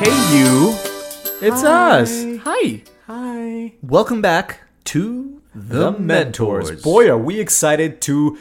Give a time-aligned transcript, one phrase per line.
[0.00, 0.74] Hey, you.
[1.40, 2.00] It's Hi.
[2.00, 2.24] us.
[2.44, 2.82] Hi.
[3.08, 3.72] Hi.
[3.82, 6.80] Welcome back to The, Mentors.
[6.82, 8.38] Boy, are we excited to.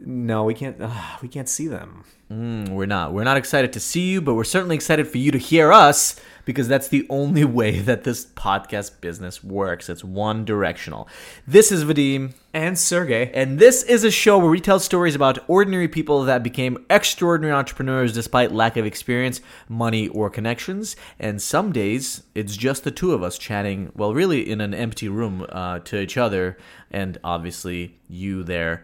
[0.00, 0.80] No, we can't.
[0.80, 0.90] Uh,
[1.22, 2.04] we can't see them.
[2.30, 3.12] Mm, we're not.
[3.12, 6.20] We're not excited to see you, but we're certainly excited for you to hear us
[6.44, 9.88] because that's the only way that this podcast business works.
[9.88, 11.08] It's one directional.
[11.46, 12.34] This is Vadim.
[12.54, 13.30] And Sergey.
[13.34, 17.54] And this is a show where we tell stories about ordinary people that became extraordinary
[17.54, 20.96] entrepreneurs despite lack of experience, money, or connections.
[21.20, 25.08] And some days it's just the two of us chatting, well, really in an empty
[25.08, 26.56] room uh, to each other,
[26.90, 28.82] and obviously you there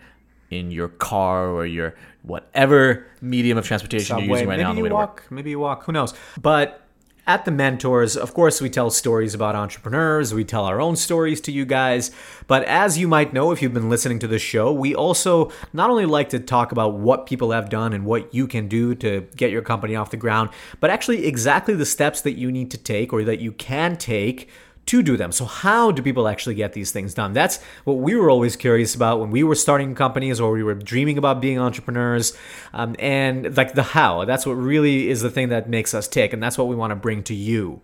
[0.54, 4.76] in your car or your whatever medium of transportation you're using right maybe now on
[4.76, 5.16] the you way to walk.
[5.16, 5.30] work.
[5.30, 5.84] Maybe you walk.
[5.84, 6.14] Who knows?
[6.40, 6.84] But
[7.26, 10.34] at the mentors, of course, we tell stories about entrepreneurs.
[10.34, 12.10] We tell our own stories to you guys.
[12.46, 15.88] But as you might know, if you've been listening to the show, we also not
[15.88, 19.26] only like to talk about what people have done and what you can do to
[19.36, 22.79] get your company off the ground, but actually exactly the steps that you need to
[22.79, 24.51] take or that you can take
[24.87, 25.32] to do them.
[25.32, 27.32] So, how do people actually get these things done?
[27.32, 30.74] That's what we were always curious about when we were starting companies or we were
[30.74, 32.37] dreaming about being entrepreneurs.
[32.73, 36.32] Um, and like the how, that's what really is the thing that makes us tick.
[36.32, 37.80] And that's what we want to bring to you.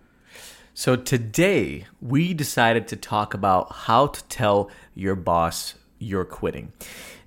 [0.74, 6.72] So today we decided to talk about how to tell your boss you're quitting.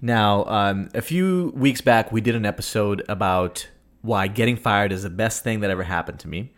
[0.01, 3.69] Now, um, a few weeks back, we did an episode about
[4.01, 6.51] why getting fired is the best thing that ever happened to me,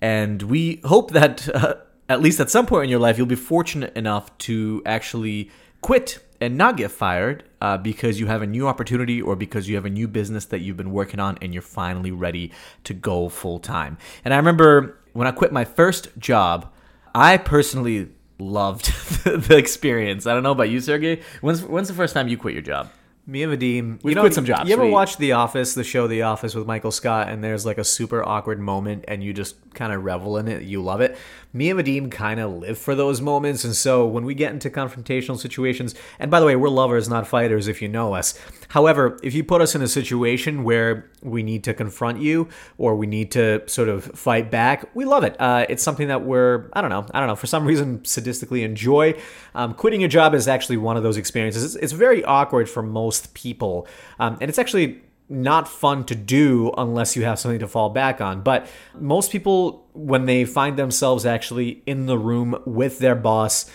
[0.00, 1.74] and we hope that uh,
[2.08, 6.18] at least at some point in your life you'll be fortunate enough to actually quit
[6.40, 9.84] and not get fired uh, because you have a new opportunity or because you have
[9.84, 12.52] a new business that you've been working on and you're finally ready
[12.84, 13.98] to go full time.
[14.24, 16.72] And I remember when I quit my first job,
[17.14, 18.86] I personally loved
[19.24, 20.26] the experience.
[20.26, 21.22] I don't know about you, Sergey.
[21.40, 22.90] When's when's the first time you quit your job?
[23.28, 24.70] Me and Vadim, We've you know, quit some jobs.
[24.70, 27.66] You ever We- watch The Office, the show The Office with Michael Scott, and there's
[27.66, 30.62] like a super awkward moment, and you just kind of revel in it.
[30.62, 31.18] You love it.
[31.52, 34.70] Me and Vadim kind of live for those moments, and so when we get into
[34.70, 38.38] confrontational situations, and by the way, we're lovers, not fighters, if you know us.
[38.68, 42.96] However, if you put us in a situation where we need to confront you or
[42.96, 45.36] we need to sort of fight back, we love it.
[45.38, 48.62] Uh, it's something that we're, I don't know, I don't know, for some reason sadistically
[48.62, 49.14] enjoy.
[49.54, 51.64] Um, quitting a job is actually one of those experiences.
[51.64, 53.86] It's, it's very awkward for most people,
[54.18, 58.20] um, and it's actually not fun to do unless you have something to fall back
[58.20, 58.40] on.
[58.42, 58.66] But
[58.98, 63.70] most people, when they find themselves actually in the room with their boss,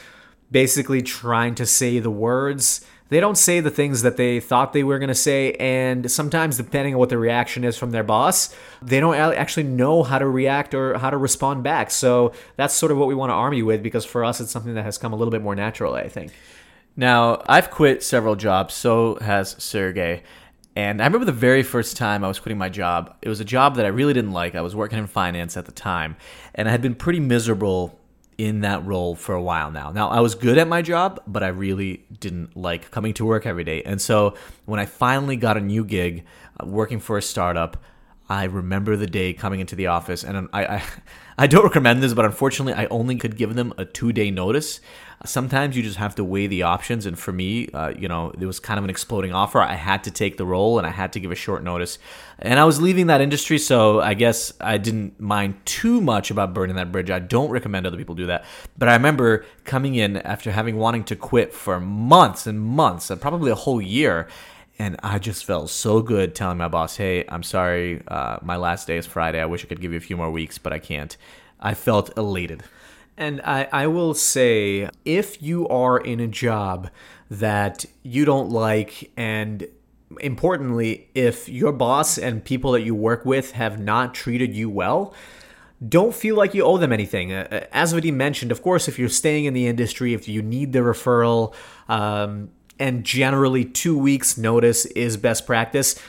[0.54, 2.86] basically trying to say the words.
[3.10, 6.58] They don't say the things that they thought they were going to say, and sometimes,
[6.58, 10.28] depending on what the reaction is from their boss, they don't actually know how to
[10.28, 11.92] react or how to respond back.
[11.92, 14.52] So that's sort of what we want to arm you with because for us, it's
[14.52, 16.32] something that has come a little bit more naturally, I think.
[16.96, 20.24] Now, I've quit several jobs, so has Sergey.
[20.76, 23.16] And I remember the very first time I was quitting my job.
[23.22, 24.56] It was a job that I really didn't like.
[24.56, 26.16] I was working in finance at the time,
[26.56, 28.00] and I had been pretty miserable
[28.38, 29.92] in that role for a while now.
[29.92, 33.46] Now, I was good at my job, but I really didn't like coming to work
[33.46, 33.84] every day.
[33.84, 36.26] And so, when I finally got a new gig
[36.60, 37.78] uh, working for a startup,
[38.34, 40.84] I remember the day coming into the office, and I, I,
[41.38, 44.82] I don't recommend this, but unfortunately, I only could give them a two day notice.
[45.24, 48.46] Sometimes you just have to weigh the options, and for me, uh, you know, it
[48.46, 49.62] was kind of an exploding offer.
[49.62, 52.00] I had to take the role, and I had to give a short notice.
[52.40, 56.56] And I was leaving that industry, so I guess I didn't mind too much about
[56.56, 57.12] burning that bridge.
[57.12, 58.46] I don't recommend other people do that,
[58.80, 63.22] but I remember coming in after having wanting to quit for months and months, and
[63.22, 64.28] probably a whole year.
[64.80, 68.88] And I just felt so good telling my boss, hey, I'm sorry, uh, my last
[68.88, 69.40] day is Friday.
[69.40, 71.16] I wish I could give you a few more weeks, but I can't.
[71.60, 72.64] I felt elated.
[73.16, 76.90] And I, I will say, if you are in a job
[77.30, 79.68] that you don't like, and
[80.20, 85.14] importantly, if your boss and people that you work with have not treated you well,
[85.88, 87.32] don't feel like you owe them anything.
[87.32, 90.74] Uh, As Vadim mentioned, of course, if you're staying in the industry, if you need
[90.74, 91.54] the referral,
[91.88, 96.00] um, and generally two weeks notice is best practice.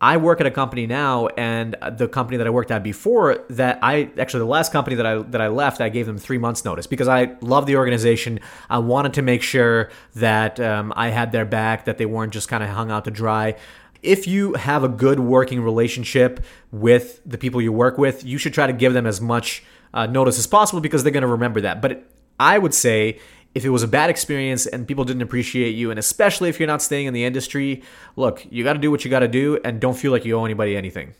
[0.00, 3.78] I work at a company now, and the company that I worked at before that
[3.80, 6.64] I actually the last company that I that I left, I gave them three months
[6.64, 8.40] notice because I love the organization.
[8.68, 12.48] I wanted to make sure that um, I had their back, that they weren't just
[12.48, 13.56] kind of hung out to dry.
[14.02, 18.52] If you have a good working relationship with the people you work with, you should
[18.52, 21.62] try to give them as much uh, notice as possible because they're going to remember
[21.62, 21.80] that.
[21.80, 22.04] But
[22.38, 23.20] I would say
[23.54, 26.66] if it was a bad experience and people didn't appreciate you, and especially if you're
[26.66, 27.82] not staying in the industry,
[28.16, 30.36] look, you got to do what you got to do and don't feel like you
[30.36, 31.14] owe anybody anything.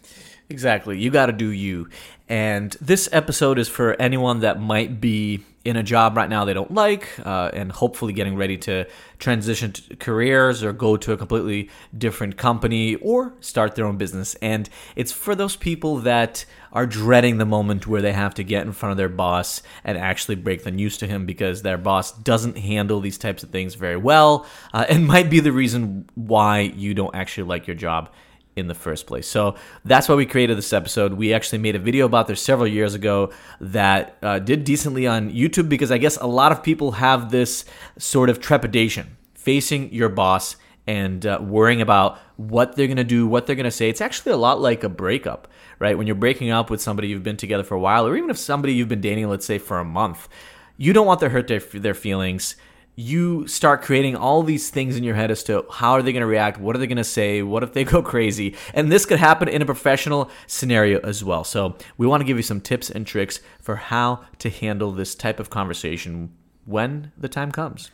[0.50, 0.98] Exactly.
[0.98, 1.88] You got to do you.
[2.28, 6.52] And this episode is for anyone that might be in a job right now they
[6.52, 8.86] don't like uh, and hopefully getting ready to
[9.18, 14.34] transition to careers or go to a completely different company or start their own business.
[14.36, 18.66] And it's for those people that are dreading the moment where they have to get
[18.66, 22.12] in front of their boss and actually break the news to him because their boss
[22.12, 26.60] doesn't handle these types of things very well uh, and might be the reason why
[26.60, 28.10] you don't actually like your job
[28.56, 29.26] in the first place.
[29.26, 31.14] So that's why we created this episode.
[31.14, 35.30] We actually made a video about this several years ago that uh, did decently on
[35.30, 37.64] YouTube because I guess a lot of people have this
[37.98, 40.56] sort of trepidation facing your boss
[40.86, 43.88] and uh, worrying about what they're going to do, what they're going to say.
[43.88, 45.48] It's actually a lot like a breakup,
[45.78, 45.96] right?
[45.96, 48.38] When you're breaking up with somebody you've been together for a while, or even if
[48.38, 50.28] somebody you've been dating, let's say for a month,
[50.76, 52.56] you don't want to hurt their, their feelings
[52.96, 56.20] you start creating all these things in your head as to how are they going
[56.20, 58.54] to react what are they going to say what if they go crazy?
[58.72, 61.44] And this could happen in a professional scenario as well.
[61.44, 65.14] So we want to give you some tips and tricks for how to handle this
[65.14, 66.32] type of conversation
[66.64, 67.90] when the time comes.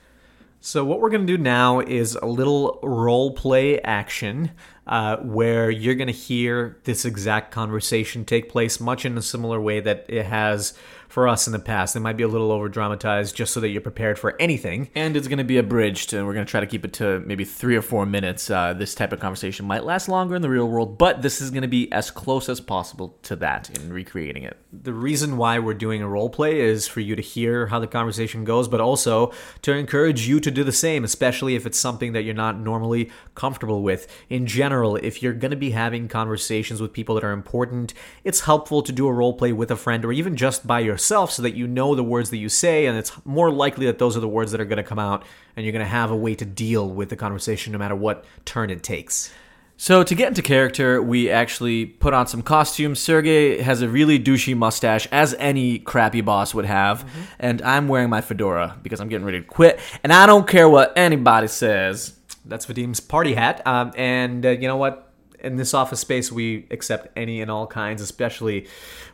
[0.63, 4.51] So what we're going to do now is a little role play action
[4.87, 9.59] uh, where you're going to hear this exact conversation take place much in a similar
[9.59, 10.75] way that it has
[11.11, 11.97] for us in the past.
[11.97, 14.91] It might be a little over dramatized just so that you're prepared for anything.
[14.95, 17.19] And it's going to be abridged, and we're going to try to keep it to
[17.21, 18.49] maybe three or four minutes.
[18.49, 21.51] Uh, this type of conversation might last longer in the real world, but this is
[21.51, 24.57] going to be as close as possible to that in recreating it.
[24.73, 27.89] The reason why we're doing a role play is for you to hear how the
[27.89, 29.33] conversation goes, but also
[29.63, 33.11] to encourage you to do the same, especially if it's something that you're not normally
[33.35, 34.07] comfortable with.
[34.29, 38.41] In general, if you're going to be having conversations with people that are important, it's
[38.41, 41.33] helpful to do a role play with a friend or even just by yourself yourself
[41.33, 44.17] so that you know the words that you say, and it's more likely that those
[44.17, 45.25] are the words that are going to come out,
[45.57, 48.25] and you're going to have a way to deal with the conversation no matter what
[48.45, 49.33] turn it takes.
[49.79, 53.01] So to get into character, we actually put on some costumes.
[53.01, 57.21] Sergey has a really douchey mustache, as any crappy boss would have, mm-hmm.
[57.39, 60.69] and I'm wearing my fedora because I'm getting ready to quit, and I don't care
[60.69, 62.15] what anybody says.
[62.45, 65.10] That's Vadim's party hat, um, and uh, you know what?
[65.43, 68.67] In this office space, we accept any and all kinds, especially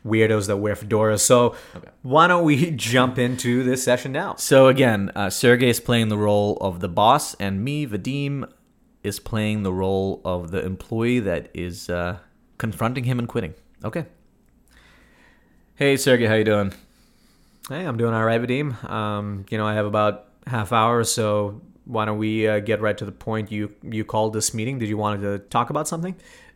[0.04, 1.20] weirdos that wear fedoras.
[1.20, 1.88] So okay.
[2.02, 4.36] why don't we jump into this session now?
[4.36, 8.50] So again, uh, Sergey is playing the role of the boss, and me, Vadim,
[9.02, 12.18] is playing the role of the employee that is uh,
[12.58, 13.54] confronting him and quitting.
[13.84, 14.06] Okay.
[15.76, 16.72] Hey, Sergey, how you doing?
[17.68, 18.88] Hey, I'm doing all right, Vadim.
[18.88, 22.80] Um, you know, I have about half hour, or so why don't we uh, get
[22.80, 23.50] right to the point?
[23.50, 24.78] You you called this meeting.
[24.78, 26.14] Did you want to talk about something?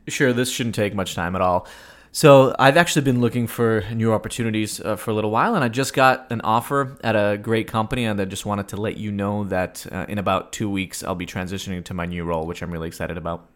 [0.09, 0.33] Sure.
[0.33, 1.67] This shouldn't take much time at all.
[2.13, 5.69] So I've actually been looking for new opportunities uh, for a little while, and I
[5.69, 9.13] just got an offer at a great company, and I just wanted to let you
[9.13, 12.63] know that uh, in about two weeks I'll be transitioning to my new role, which
[12.63, 13.49] I'm really excited about.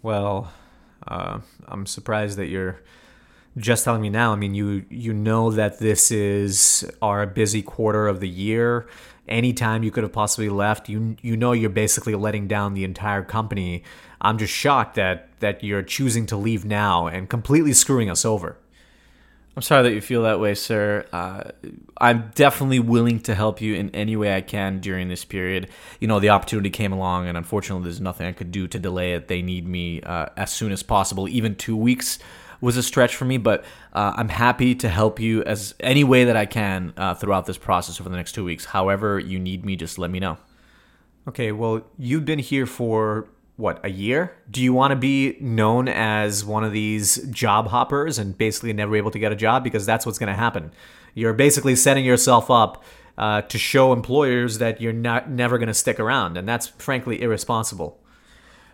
[0.00, 0.50] Well,
[1.06, 2.80] uh, I'm surprised that you're
[3.58, 4.32] just telling me now.
[4.32, 8.86] I mean, you you know that this is our busy quarter of the year
[9.28, 10.88] any time you could have possibly left.
[10.88, 13.82] You you know you're basically letting down the entire company.
[14.20, 18.56] I'm just shocked that that you're choosing to leave now and completely screwing us over.
[19.58, 21.04] I'm sorry that you feel that way, sir.
[21.12, 21.50] Uh,
[22.00, 25.68] I'm definitely willing to help you in any way I can during this period.
[25.98, 29.14] You know, the opportunity came along, and unfortunately, there's nothing I could do to delay
[29.14, 29.26] it.
[29.26, 32.20] They need me uh, as soon as possible, even two weeks
[32.60, 36.24] was a stretch for me, but uh, I'm happy to help you as any way
[36.24, 38.66] that I can uh, throughout this process over the next two weeks.
[38.66, 40.38] However, you need me, just let me know.
[41.28, 44.36] Okay, well, you've been here for what, a year?
[44.50, 48.94] Do you want to be known as one of these job hoppers and basically never
[48.96, 49.64] able to get a job?
[49.64, 50.72] Because that's what's going to happen.
[51.14, 52.84] You're basically setting yourself up
[53.18, 57.20] uh, to show employers that you're not never going to stick around, and that's frankly
[57.20, 58.00] irresponsible.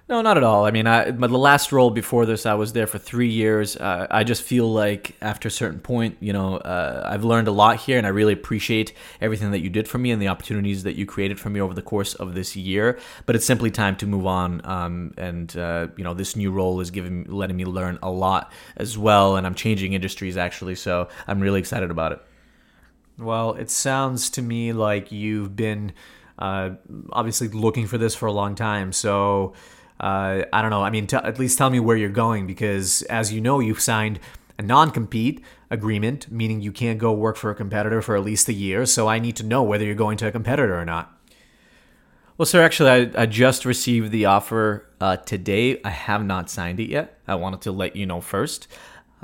[0.06, 0.66] No, not at all.
[0.66, 3.74] I mean, I, the last role before this, I was there for three years.
[3.74, 7.52] Uh, I just feel like after a certain point, you know, uh, I've learned a
[7.52, 8.92] lot here, and I really appreciate
[9.22, 11.72] everything that you did for me and the opportunities that you created for me over
[11.72, 12.98] the course of this year.
[13.24, 16.80] But it's simply time to move on, um, and uh, you know, this new role
[16.80, 21.08] is giving, letting me learn a lot as well, and I'm changing industries actually, so
[21.26, 22.22] I'm really excited about it.
[23.18, 25.94] Well, it sounds to me like you've been
[26.38, 26.72] uh,
[27.10, 29.54] obviously looking for this for a long time, so
[30.00, 30.82] uh, I don't know.
[30.82, 33.80] I mean, t- at least tell me where you're going because, as you know, you've
[33.80, 34.18] signed
[34.58, 38.48] a non compete agreement, meaning you can't go work for a competitor for at least
[38.48, 38.86] a year.
[38.86, 41.10] So I need to know whether you're going to a competitor or not.
[42.36, 45.80] Well, sir, actually, I, I just received the offer uh, today.
[45.84, 47.20] I have not signed it yet.
[47.28, 48.66] I wanted to let you know first.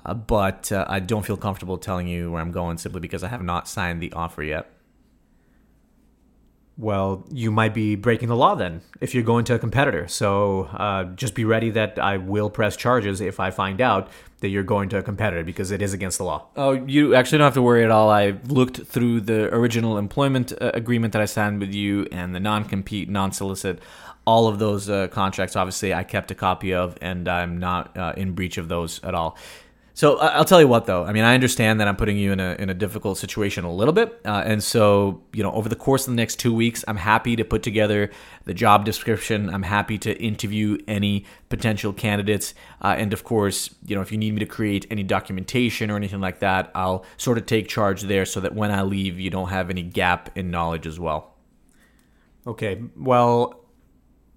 [0.05, 3.29] Uh, but uh, I don't feel comfortable telling you where I'm going simply because I
[3.29, 4.71] have not signed the offer yet.
[6.81, 10.09] Well, you might be breaking the law then if you're going to a competitor.
[10.09, 14.09] So uh, just be ready that I will press charges if I find out
[14.41, 16.47] that you're going to a competitor because it is against the law.
[16.57, 18.09] Oh, you actually don't have to worry at all.
[18.09, 22.41] I looked through the original employment uh, agreement that I signed with you and the
[22.41, 23.81] non compete, non solicit.
[24.27, 28.15] All of those uh, contracts, obviously, I kept a copy of, and I'm not uh,
[28.17, 29.37] in breach of those at all.
[30.01, 31.05] So I'll tell you what, though.
[31.05, 33.71] I mean, I understand that I'm putting you in a in a difficult situation a
[33.71, 36.83] little bit, uh, and so you know, over the course of the next two weeks,
[36.89, 38.11] I'm happy to put together
[38.47, 39.53] the job description.
[39.53, 44.17] I'm happy to interview any potential candidates, uh, and of course, you know, if you
[44.17, 48.01] need me to create any documentation or anything like that, I'll sort of take charge
[48.01, 51.35] there, so that when I leave, you don't have any gap in knowledge as well.
[52.47, 52.83] Okay.
[52.97, 53.60] Well,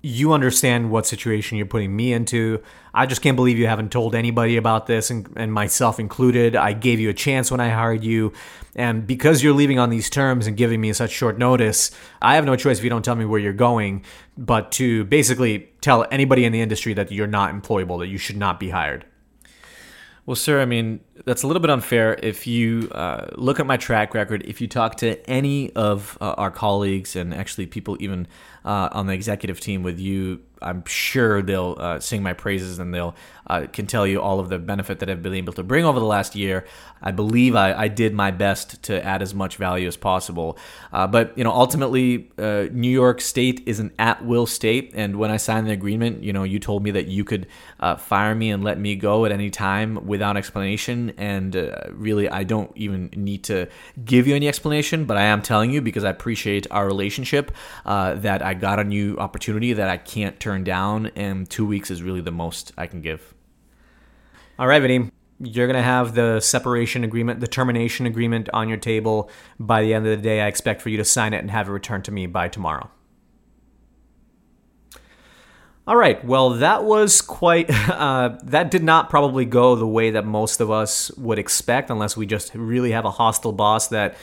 [0.05, 2.61] you understand what situation you're putting me into.
[2.93, 6.57] I just can't believe you haven't told anybody about this, and, and, myself included.
[6.57, 8.33] I gave you a chance when I hired you.
[8.75, 11.89] And because you're leaving on these terms and giving me such short notice,
[12.21, 14.03] I have no choice if you don't tell me where you're going,
[14.37, 18.37] but to basically tell anybody in the industry that you're not employable, that you should
[18.37, 19.05] not be hired.
[20.25, 22.17] Well, sir, I mean, that's a little bit unfair.
[22.23, 26.35] If you uh, look at my track record, if you talk to any of uh,
[26.37, 28.27] our colleagues and actually people even
[28.63, 32.93] uh, on the executive team with you, I'm sure they'll uh, sing my praises and
[32.93, 33.15] they'll
[33.47, 35.99] uh, can tell you all of the benefit that I've been able to bring over
[35.99, 36.65] the last year.
[37.01, 40.57] I believe I, I did my best to add as much value as possible.
[40.93, 45.29] Uh, but you know, ultimately, uh, New York State is an at-will state, and when
[45.29, 47.47] I signed the agreement, you know, you told me that you could
[47.81, 51.13] uh, fire me and let me go at any time without explanation.
[51.17, 53.67] And uh, really, I don't even need to
[54.05, 57.51] give you any explanation, but I am telling you because I appreciate our relationship
[57.83, 62.03] that I got a new opportunity that I can't turn down, and two weeks is
[62.03, 63.33] really the most I can give.
[64.59, 65.11] All right, Vadim.
[65.39, 69.29] You're going to have the separation agreement, the termination agreement on your table
[69.59, 70.41] by the end of the day.
[70.41, 72.89] I expect for you to sign it and have it returned to me by tomorrow.
[75.85, 76.23] All right.
[76.23, 77.69] Well, that was quite.
[77.93, 82.17] Uh, that did not probably go the way that most of us would expect, unless
[82.17, 84.15] we just really have a hostile boss that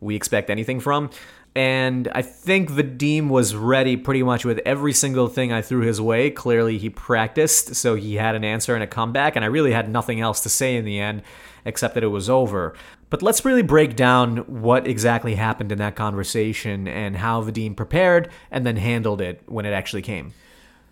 [0.00, 1.10] we expect anything from
[1.58, 6.00] and I think Vadim was ready pretty much with every single thing I threw his
[6.00, 6.30] way.
[6.30, 9.90] Clearly, he practiced, so he had an answer and a comeback, and I really had
[9.90, 11.22] nothing else to say in the end
[11.64, 12.76] except that it was over.
[13.10, 18.30] But let's really break down what exactly happened in that conversation and how Vadim prepared
[18.52, 20.34] and then handled it when it actually came.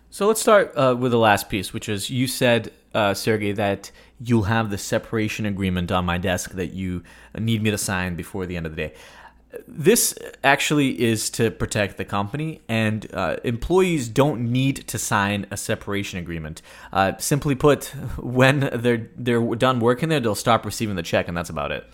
[0.09, 3.89] So let's start uh, with the last piece, which is you said, uh, Sergey, that
[4.19, 7.03] you'll have the separation agreement on my desk that you
[7.39, 8.93] need me to sign before the end of the day
[9.67, 15.57] this actually is to protect the company, and uh, employees don't need to sign a
[15.57, 16.61] separation agreement.
[16.91, 17.85] Uh, simply put,
[18.17, 21.87] when they're they're done working there, they'll stop receiving the check, and that's about it.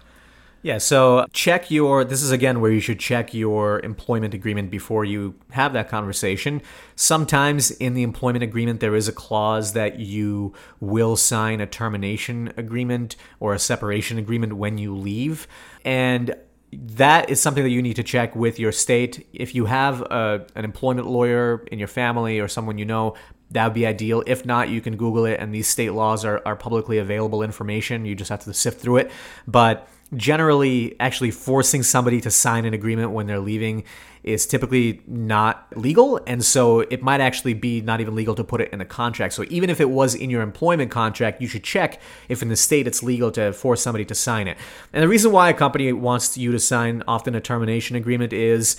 [0.63, 2.05] Yeah, so check your.
[2.05, 6.61] This is again where you should check your employment agreement before you have that conversation.
[6.95, 12.53] Sometimes in the employment agreement, there is a clause that you will sign a termination
[12.55, 15.49] agreement or a separation agreement when you leave.
[15.83, 16.33] And
[16.81, 19.27] that is something that you need to check with your state.
[19.33, 23.15] If you have a, an employment lawyer in your family or someone you know,
[23.51, 24.23] that would be ideal.
[24.25, 28.05] If not, you can Google it, and these state laws are, are publicly available information.
[28.05, 29.11] You just have to sift through it.
[29.47, 33.83] But generally, actually forcing somebody to sign an agreement when they're leaving
[34.23, 36.19] is typically not legal.
[36.25, 39.33] And so it might actually be not even legal to put it in a contract.
[39.33, 42.55] So even if it was in your employment contract, you should check if in the
[42.55, 44.57] state it's legal to force somebody to sign it.
[44.93, 48.77] And the reason why a company wants you to sign often a termination agreement is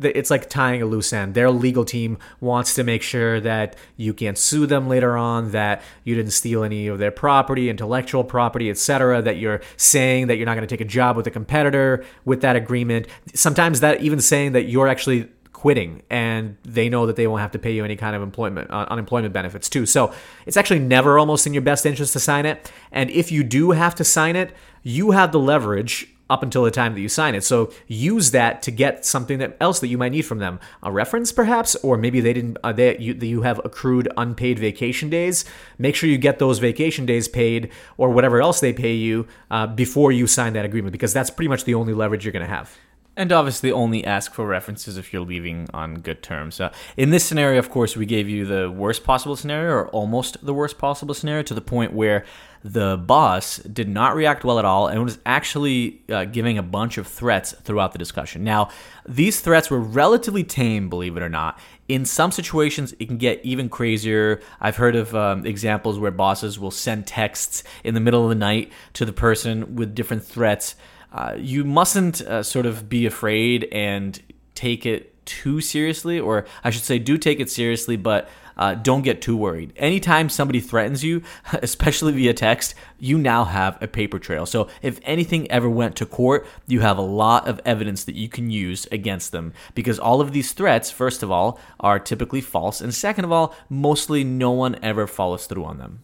[0.00, 1.34] it's like tying a loose end.
[1.34, 5.82] Their legal team wants to make sure that you can't sue them later on, that
[6.04, 9.22] you didn't steal any of their property, intellectual property, etc.
[9.22, 12.40] That you're saying that you're not going to take a job with a competitor with
[12.40, 13.06] that agreement.
[13.34, 15.28] Sometimes that even saying that you're actually
[15.64, 18.70] quitting and they know that they won't have to pay you any kind of employment
[18.70, 20.12] uh, unemployment benefits too so
[20.44, 23.70] it's actually never almost in your best interest to sign it and if you do
[23.70, 27.34] have to sign it you have the leverage up until the time that you sign
[27.34, 27.44] it.
[27.44, 30.90] So use that to get something that else that you might need from them, a
[30.90, 32.56] reference perhaps, or maybe they didn't.
[32.64, 35.44] Uh, they you, you have accrued unpaid vacation days.
[35.78, 39.66] Make sure you get those vacation days paid or whatever else they pay you uh,
[39.66, 42.48] before you sign that agreement, because that's pretty much the only leverage you're going to
[42.48, 42.76] have.
[43.16, 46.60] And obviously, only ask for references if you're leaving on good terms.
[46.60, 50.44] Uh, in this scenario, of course, we gave you the worst possible scenario, or almost
[50.44, 52.24] the worst possible scenario, to the point where
[52.64, 56.96] the boss did not react well at all and was actually uh, giving a bunch
[56.96, 58.42] of threats throughout the discussion.
[58.42, 58.70] Now,
[59.06, 61.60] these threats were relatively tame, believe it or not.
[61.88, 64.40] In some situations, it can get even crazier.
[64.60, 68.34] I've heard of um, examples where bosses will send texts in the middle of the
[68.34, 70.74] night to the person with different threats.
[71.14, 74.20] Uh, you mustn't uh, sort of be afraid and
[74.56, 79.02] take it too seriously, or I should say, do take it seriously, but uh, don't
[79.02, 79.72] get too worried.
[79.76, 84.44] Anytime somebody threatens you, especially via text, you now have a paper trail.
[84.44, 88.28] So if anything ever went to court, you have a lot of evidence that you
[88.28, 92.80] can use against them because all of these threats, first of all, are typically false,
[92.80, 96.00] and second of all, mostly no one ever follows through on them.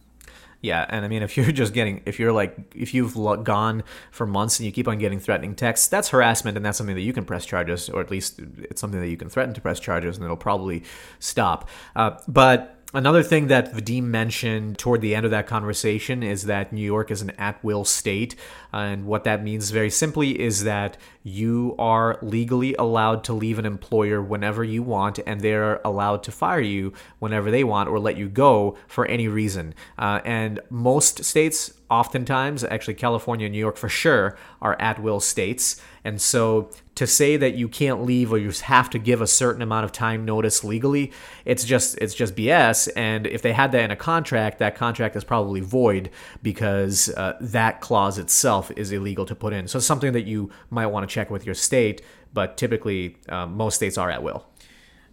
[0.61, 4.25] Yeah, and I mean, if you're just getting, if you're like, if you've gone for
[4.25, 7.13] months and you keep on getting threatening texts, that's harassment, and that's something that you
[7.13, 10.17] can press charges, or at least it's something that you can threaten to press charges,
[10.17, 10.83] and it'll probably
[11.19, 11.69] stop.
[11.95, 16.73] Uh, but Another thing that Vadim mentioned toward the end of that conversation is that
[16.73, 18.35] New York is an at will state.
[18.73, 23.65] And what that means very simply is that you are legally allowed to leave an
[23.65, 28.17] employer whenever you want, and they're allowed to fire you whenever they want or let
[28.17, 29.73] you go for any reason.
[29.97, 35.19] Uh, and most states oftentimes, actually California and New York for sure, are at will
[35.19, 35.79] states.
[36.03, 39.61] And so to say that you can't leave or you have to give a certain
[39.61, 41.11] amount of time notice legally,
[41.43, 42.89] it's just it's just BS.
[42.95, 46.09] And if they had that in a contract, that contract is probably void
[46.41, 49.67] because uh, that clause itself is illegal to put in.
[49.67, 52.01] So it's something that you might want to check with your state.
[52.33, 54.45] But typically, uh, most states are at will.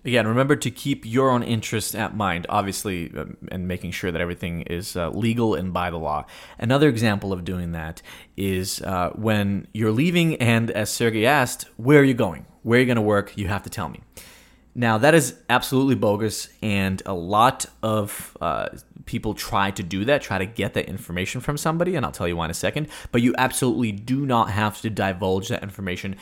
[0.05, 4.21] Again, remember to keep your own interests at mind, obviously, um, and making sure that
[4.21, 6.25] everything is uh, legal and by the law.
[6.59, 8.01] Another example of doing that
[8.37, 12.47] is uh, when you're leaving, and as Sergey asked, where are you going?
[12.63, 13.37] Where are you going to work?
[13.37, 14.01] You have to tell me.
[14.75, 18.69] Now, that is absolutely bogus, and a lot of uh,
[19.07, 22.29] people try to do that, try to get that information from somebody, and I'll tell
[22.29, 22.87] you why in a second.
[23.11, 26.17] But you absolutely do not have to divulge that information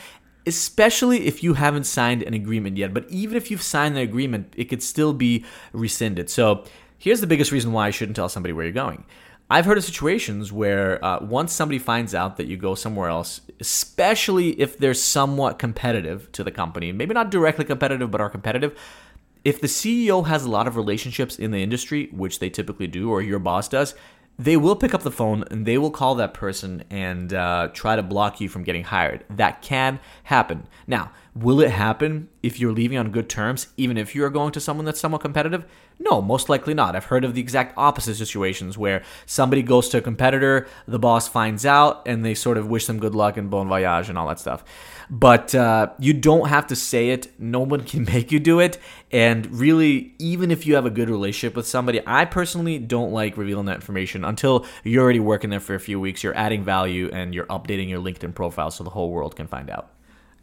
[0.47, 2.95] especially if you haven't signed an agreement yet.
[2.95, 6.31] But even if you've signed the agreement, it could still be rescinded.
[6.31, 6.65] So
[6.99, 9.05] here's the biggest reason why I shouldn't tell somebody where you're going.
[9.49, 13.41] I've heard of situations where uh, once somebody finds out that you go somewhere else,
[13.61, 18.77] especially if they're somewhat competitive to the company, maybe not directly competitive, but are competitive,
[19.45, 23.09] if the CEO has a lot of relationships in the industry, which they typically do,
[23.09, 23.95] or your boss does,
[24.39, 27.97] they will pick up the phone and they will call that person and uh, try
[27.97, 29.25] to block you from getting hired.
[29.31, 30.67] That can happen.
[30.87, 34.61] Now, will it happen if you're leaving on good terms, even if you're going to
[34.61, 35.65] someone that's somewhat competitive?
[35.99, 36.95] No, most likely not.
[36.95, 41.27] I've heard of the exact opposite situations where somebody goes to a competitor, the boss
[41.27, 44.29] finds out, and they sort of wish them good luck and bon voyage and all
[44.29, 44.63] that stuff.
[45.09, 47.33] But uh, you don't have to say it.
[47.41, 48.79] No one can make you do it.
[49.11, 53.39] And really, even if you have a good relationship with somebody, I personally don't like
[53.39, 57.09] revealing that information until you're already working there for a few weeks, you're adding value,
[57.11, 59.96] and you're updating your LinkedIn profile so the whole world can find out.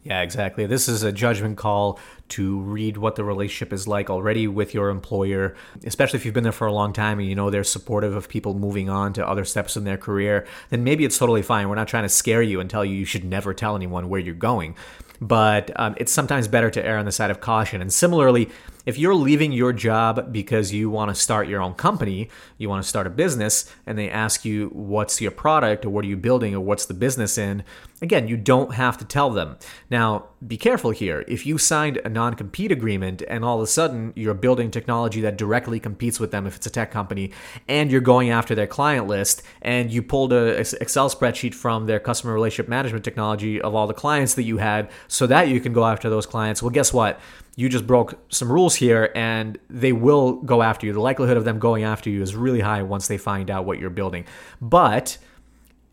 [0.04, 0.66] Yeah, exactly.
[0.66, 4.90] This is a judgment call to read what the relationship is like already with your
[4.90, 8.14] employer, especially if you've been there for a long time and you know they're supportive
[8.14, 11.70] of people moving on to other steps in their career, then maybe it's totally fine.
[11.70, 14.20] We're not trying to scare you and tell you you should never tell anyone where
[14.20, 14.76] you're going.
[15.22, 17.80] But um, it's sometimes better to err on the side of caution.
[17.80, 18.50] And similarly,
[18.86, 22.82] if you're leaving your job because you want to start your own company, you want
[22.82, 26.16] to start a business, and they ask you, what's your product or what are you
[26.16, 27.64] building or what's the business in,
[28.02, 29.56] again, you don't have to tell them.
[29.90, 31.24] Now, be careful here.
[31.26, 35.20] If you signed a non compete agreement and all of a sudden you're building technology
[35.22, 37.32] that directly competes with them if it's a tech company,
[37.66, 41.98] and you're going after their client list, and you pulled a Excel spreadsheet from their
[41.98, 45.72] customer relationship management technology of all the clients that you had so that you can
[45.72, 47.18] go after those clients, well, guess what?
[47.56, 50.92] You just broke some rules here and they will go after you.
[50.92, 53.78] The likelihood of them going after you is really high once they find out what
[53.78, 54.24] you're building.
[54.60, 55.18] But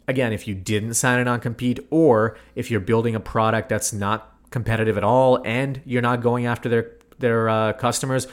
[0.08, 3.94] again, if you didn't sign a non compete or if you're building a product that's
[3.94, 8.28] not competitive at all and you're not going after their their uh, customers,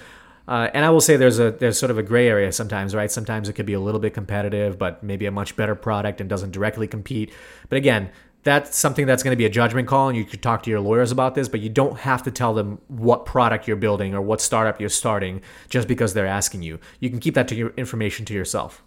[0.47, 3.11] uh, and I will say there's a there's sort of a gray area sometimes, right?
[3.11, 6.31] Sometimes it could be a little bit competitive, but maybe a much better product and
[6.31, 7.31] doesn't directly compete.
[7.69, 8.11] But again,
[8.44, 10.81] that's something that's going to be a judgment call and you could talk to your
[10.81, 14.20] lawyers about this but you don't have to tell them what product you're building or
[14.20, 16.79] what startup you're starting just because they're asking you.
[17.01, 18.83] You can keep that to your information to yourself.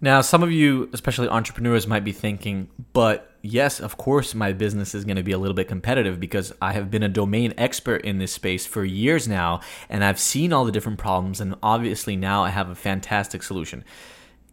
[0.00, 4.94] Now some of you especially entrepreneurs might be thinking but yes of course my business
[4.94, 8.04] is going to be a little bit competitive because i have been a domain expert
[8.04, 12.16] in this space for years now and i've seen all the different problems and obviously
[12.16, 13.84] now i have a fantastic solution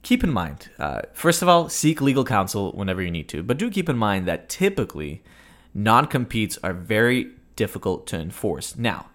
[0.03, 3.41] keep in mind, uh, first of all, seek legal counsel whenever you need to.
[3.41, 5.23] But do keep in mind that typically
[5.73, 8.77] non competes are very difficult to enforce.
[8.77, 9.07] Now,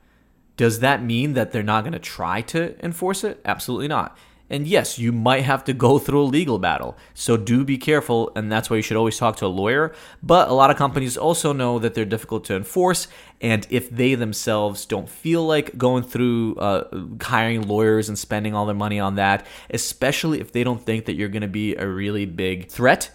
[0.56, 3.40] does that mean that they're not going to try to enforce it?
[3.44, 4.18] Absolutely not.
[4.50, 6.96] And yes, you might have to go through a legal battle.
[7.14, 9.92] So do be careful, and that's why you should always talk to a lawyer.
[10.22, 13.08] But a lot of companies also know that they're difficult to enforce,
[13.40, 16.88] and if they themselves don't feel like going through uh,
[17.20, 21.14] hiring lawyers and spending all their money on that, especially if they don't think that
[21.14, 23.10] you're going to be a really big threat,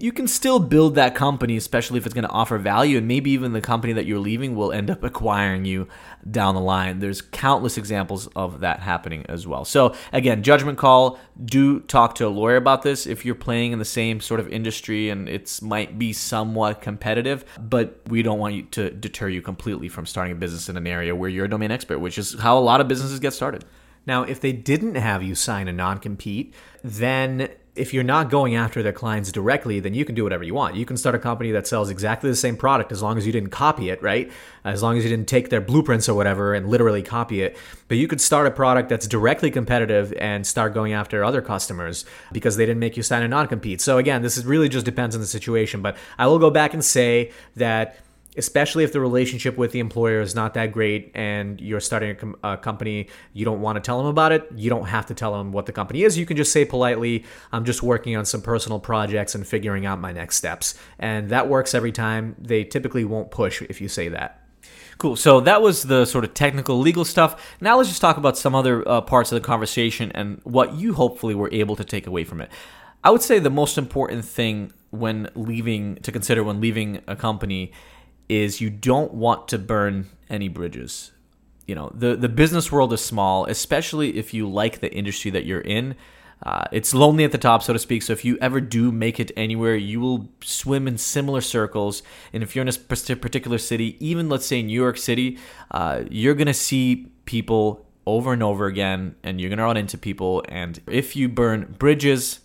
[0.00, 3.30] you can still build that company, especially if it's going to offer value, and maybe
[3.30, 5.88] even the company that you're leaving will end up acquiring you
[6.30, 7.00] down the line.
[7.00, 9.64] There's countless examples of that happening as well.
[9.64, 11.18] So, again, judgment call.
[11.42, 14.48] Do talk to a lawyer about this if you're playing in the same sort of
[14.48, 19.40] industry and it might be somewhat competitive, but we don't want you to deter you
[19.40, 22.38] completely from starting a business in an area where you're a domain expert, which is
[22.40, 23.64] how a lot of businesses get started.
[24.10, 28.56] Now, if they didn't have you sign a non compete, then if you're not going
[28.56, 30.74] after their clients directly, then you can do whatever you want.
[30.74, 33.30] You can start a company that sells exactly the same product as long as you
[33.30, 34.28] didn't copy it, right?
[34.64, 37.56] As long as you didn't take their blueprints or whatever and literally copy it.
[37.86, 42.04] But you could start a product that's directly competitive and start going after other customers
[42.32, 43.80] because they didn't make you sign a non compete.
[43.80, 45.82] So, again, this is really just depends on the situation.
[45.82, 47.96] But I will go back and say that
[48.36, 52.14] especially if the relationship with the employer is not that great and you're starting a,
[52.14, 55.14] com- a, company you don't want to tell them about it you don't have to
[55.14, 58.24] tell them what the company is you can just say politely i'm just working on
[58.24, 62.62] some personal projects and figuring out my next steps and that works every time they
[62.64, 64.36] typically won't push if you say that
[64.98, 65.16] Cool.
[65.16, 67.56] So that was the sort of technical legal stuff.
[67.58, 70.92] Now let's just talk about some other uh, parts of the conversation and what you
[70.92, 72.50] hopefully were able to take away from it.
[73.02, 77.72] I would say the most important thing when leaving to consider when leaving a company
[78.30, 81.10] is you don't want to burn any bridges.
[81.66, 85.44] You know, the the business world is small, especially if you like the industry that
[85.44, 85.96] you're in.
[86.42, 88.02] Uh, it's lonely at the top, so to speak.
[88.02, 92.02] So if you ever do make it anywhere, you will swim in similar circles.
[92.32, 95.38] And if you're in a particular city, even let's say New York City,
[95.70, 100.42] uh, you're gonna see people over and over again, and you're gonna run into people.
[100.48, 102.40] And if you burn bridges,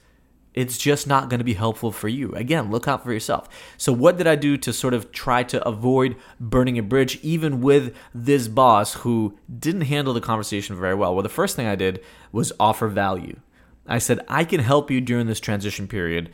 [0.56, 2.32] it's just not going to be helpful for you.
[2.32, 3.50] Again, look out for yourself.
[3.78, 7.62] So, what did I do to sort of try to avoid burning a bridge, even
[7.62, 11.14] with this boss who didn't handle the conversation very well?
[11.14, 13.40] Well, the first thing I did was offer value.
[13.86, 16.32] I said, I can help you during this transition period.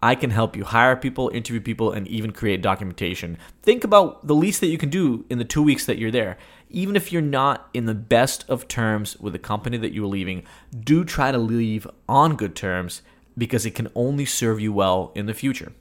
[0.00, 3.38] I can help you hire people, interview people, and even create documentation.
[3.62, 6.36] Think about the least that you can do in the two weeks that you're there.
[6.68, 10.44] Even if you're not in the best of terms with the company that you're leaving,
[10.78, 13.02] do try to leave on good terms
[13.36, 15.72] because it can only serve you well in the future.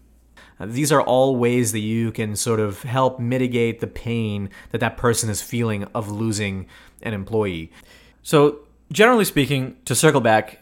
[0.59, 4.79] Uh, these are all ways that you can sort of help mitigate the pain that
[4.79, 6.67] that person is feeling of losing
[7.01, 7.71] an employee.
[8.21, 8.59] So,
[8.91, 10.59] generally speaking, to circle back,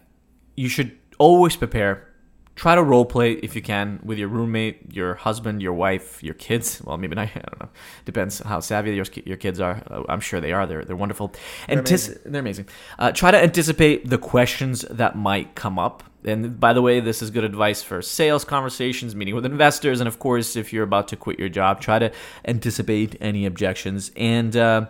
[0.56, 2.08] you should always prepare
[2.56, 6.34] try to role play if you can with your roommate, your husband, your wife, your
[6.34, 6.82] kids.
[6.92, 7.28] Well, maybe not.
[7.36, 7.70] I don't know.
[8.06, 9.82] Depends how savvy your, your kids are.
[9.90, 10.66] Uh, I'm sure they are.
[10.68, 11.34] They're they're wonderful.
[11.68, 12.32] They're Antici- amazing.
[12.32, 12.68] They're amazing.
[13.00, 16.04] Uh, try to anticipate the questions that might come up.
[16.24, 20.08] And by the way, this is good advice for sales conversations, meeting with investors, and
[20.08, 22.12] of course, if you're about to quit your job, try to
[22.46, 24.56] anticipate any objections and.
[24.56, 24.86] Uh,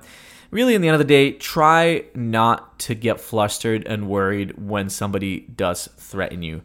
[0.50, 4.90] really, in the end of the day, try not to get flustered and worried when
[4.90, 6.62] somebody does threaten you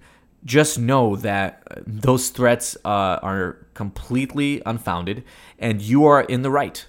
[0.47, 5.25] just know that those threats uh, are completely unfounded
[5.59, 6.87] and you are in the right.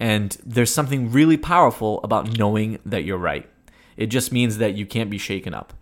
[0.00, 3.48] And there's something really powerful about knowing that you're right.
[3.96, 5.74] It just means that you can't be shaken up.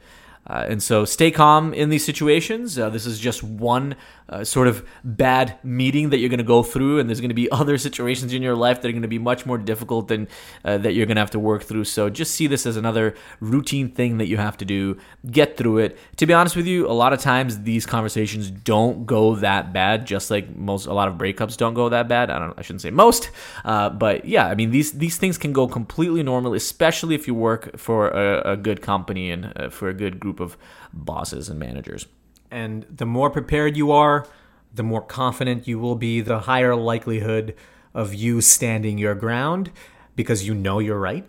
[0.47, 2.79] Uh, and so stay calm in these situations.
[2.79, 3.95] Uh, this is just one
[4.29, 7.35] uh, sort of bad meeting that you're going to go through, and there's going to
[7.35, 10.29] be other situations in your life that are going to be much more difficult than
[10.65, 11.85] uh, that you're going to have to work through.
[11.85, 14.97] So just see this as another routine thing that you have to do.
[15.31, 15.99] Get through it.
[16.17, 20.07] To be honest with you, a lot of times these conversations don't go that bad.
[20.07, 22.31] Just like most, a lot of breakups don't go that bad.
[22.31, 22.59] I don't.
[22.59, 23.31] I shouldn't say most,
[23.65, 27.35] uh, but yeah, I mean these these things can go completely normal, especially if you
[27.35, 30.57] work for a, a good company and uh, for a good group of
[30.93, 32.07] bosses and managers.
[32.51, 34.27] And the more prepared you are,
[34.73, 37.57] the more confident you will be, the higher likelihood
[37.95, 39.73] of you standing your ground
[40.15, 41.29] because you know you're right.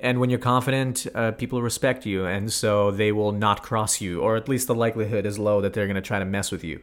[0.00, 4.20] And when you're confident, uh, people respect you, and so they will not cross you,
[4.20, 6.62] or at least the likelihood is low that they're going to try to mess with
[6.62, 6.80] you.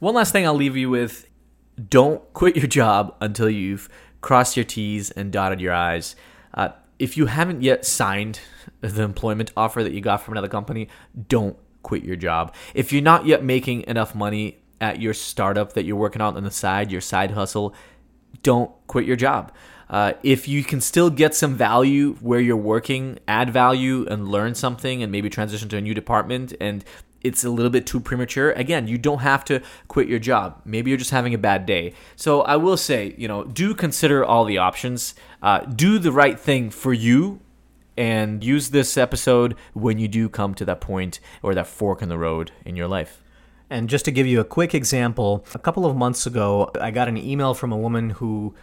[0.00, 1.28] One last thing I'll leave you with
[1.88, 3.88] don't quit your job until you've
[4.20, 6.16] crossed your T's and dotted your I's.
[6.52, 8.38] Uh, if you haven't yet signed
[8.82, 10.88] the employment offer that you got from another company,
[11.28, 12.54] don't quit your job.
[12.74, 16.44] If you're not yet making enough money at your startup that you're working on on
[16.44, 17.74] the side, your side hustle,
[18.42, 19.50] don't quit your job.
[19.88, 24.54] Uh, if you can still get some value where you're working, add value and learn
[24.54, 26.84] something and maybe transition to a new department and
[27.22, 28.52] it's a little bit too premature.
[28.52, 30.60] Again, you don't have to quit your job.
[30.64, 31.94] Maybe you're just having a bad day.
[32.16, 35.14] So I will say, you know, do consider all the options.
[35.42, 37.40] Uh, do the right thing for you
[37.96, 42.08] and use this episode when you do come to that point or that fork in
[42.08, 43.22] the road in your life.
[43.68, 47.08] And just to give you a quick example, a couple of months ago, I got
[47.08, 48.54] an email from a woman who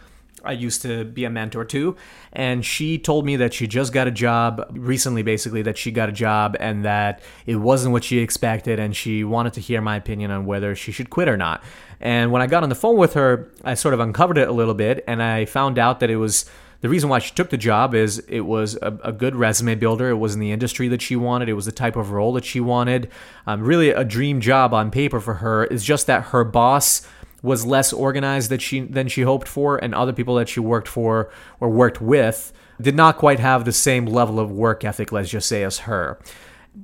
[0.44, 1.96] I used to be a mentor to,
[2.32, 6.08] and she told me that she just got a job recently, basically, that she got
[6.08, 9.96] a job and that it wasn't what she expected, and she wanted to hear my
[9.96, 11.62] opinion on whether she should quit or not.
[12.00, 14.52] And when I got on the phone with her, I sort of uncovered it a
[14.52, 16.48] little bit, and I found out that it was
[16.80, 20.10] the reason why she took the job is it was a, a, good resume builder.
[20.10, 21.48] It was in the industry that she wanted.
[21.48, 23.10] It was the type of role that she wanted.
[23.48, 25.64] Um, really, a dream job on paper for her.
[25.64, 27.02] Is just that her boss
[27.42, 30.88] was less organized that she than she hoped for, and other people that she worked
[30.88, 35.30] for or worked with did not quite have the same level of work ethic, let's
[35.30, 36.18] just say, as her.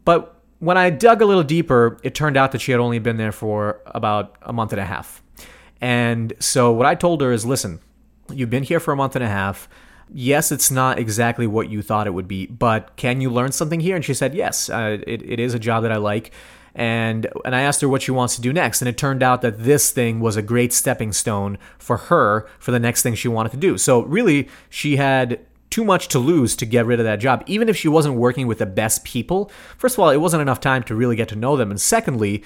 [0.04, 3.16] But when I dug a little deeper, it turned out that she had only been
[3.16, 5.22] there for about a month and a half.
[5.80, 7.80] And so what I told her is listen,
[8.32, 9.68] you've been here for a month and a half.
[10.10, 13.80] Yes, it's not exactly what you thought it would be, but can you learn something
[13.80, 13.96] here?
[13.96, 16.32] And she said, yes, uh, it, it is a job that I like
[16.74, 19.42] and and I asked her what she wants to do next and it turned out
[19.42, 23.28] that this thing was a great stepping stone for her for the next thing she
[23.28, 23.78] wanted to do.
[23.78, 27.68] So really she had too much to lose to get rid of that job even
[27.68, 29.50] if she wasn't working with the best people.
[29.76, 32.42] First of all, it wasn't enough time to really get to know them and secondly,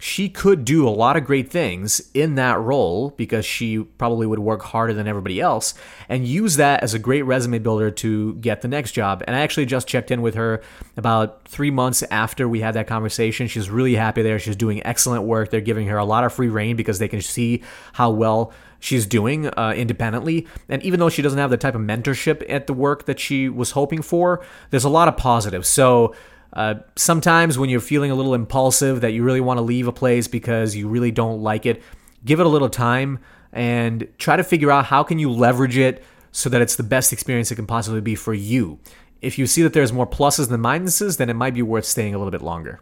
[0.00, 4.38] she could do a lot of great things in that role because she probably would
[4.38, 5.74] work harder than everybody else
[6.08, 9.22] and use that as a great resume builder to get the next job.
[9.26, 10.62] And I actually just checked in with her
[10.96, 13.46] about three months after we had that conversation.
[13.46, 14.38] She's really happy there.
[14.38, 15.50] She's doing excellent work.
[15.50, 19.04] They're giving her a lot of free rein because they can see how well she's
[19.06, 20.46] doing uh, independently.
[20.70, 23.50] And even though she doesn't have the type of mentorship at the work that she
[23.50, 25.68] was hoping for, there's a lot of positives.
[25.68, 26.14] So,
[26.52, 29.92] uh, sometimes when you're feeling a little impulsive that you really want to leave a
[29.92, 31.82] place because you really don't like it,
[32.24, 33.18] give it a little time
[33.52, 37.12] and try to figure out how can you leverage it so that it's the best
[37.12, 38.78] experience it can possibly be for you.
[39.20, 42.14] If you see that there's more pluses than minuses, then it might be worth staying
[42.14, 42.80] a little bit longer.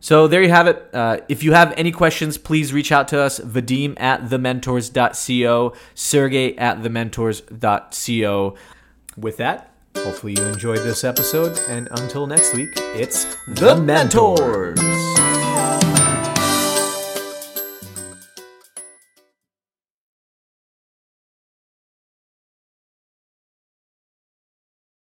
[0.00, 0.90] So there you have it.
[0.92, 6.58] Uh, if you have any questions, please reach out to us, Vadim at thementors.co, Sergey
[6.58, 8.56] at thementors.co.
[9.16, 15.13] With that, Hopefully, you enjoyed this episode, and until next week, it's The Mentors.